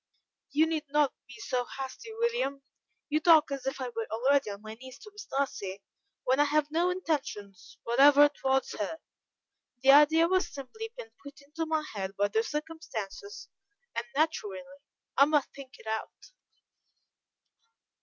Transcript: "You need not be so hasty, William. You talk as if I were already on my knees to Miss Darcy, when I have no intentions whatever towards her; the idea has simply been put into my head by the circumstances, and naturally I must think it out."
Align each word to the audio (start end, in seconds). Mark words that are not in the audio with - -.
"You 0.49 0.65
need 0.65 0.85
not 0.89 1.13
be 1.27 1.35
so 1.39 1.63
hasty, 1.77 2.11
William. 2.13 2.63
You 3.07 3.19
talk 3.19 3.51
as 3.51 3.67
if 3.67 3.79
I 3.79 3.89
were 3.89 4.07
already 4.09 4.49
on 4.49 4.63
my 4.63 4.73
knees 4.73 4.97
to 4.97 5.11
Miss 5.13 5.25
Darcy, 5.25 5.83
when 6.23 6.39
I 6.39 6.45
have 6.45 6.71
no 6.71 6.89
intentions 6.89 7.77
whatever 7.83 8.27
towards 8.27 8.71
her; 8.79 8.97
the 9.83 9.91
idea 9.91 10.27
has 10.27 10.47
simply 10.51 10.91
been 10.97 11.11
put 11.21 11.39
into 11.41 11.67
my 11.67 11.83
head 11.93 12.15
by 12.17 12.29
the 12.29 12.41
circumstances, 12.41 13.47
and 13.95 14.07
naturally 14.15 14.63
I 15.17 15.25
must 15.25 15.53
think 15.53 15.77
it 15.77 15.85
out." 15.85 16.31